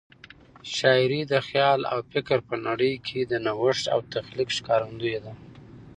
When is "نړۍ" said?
2.67-2.93